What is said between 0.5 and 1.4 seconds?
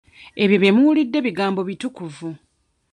bye muwulidde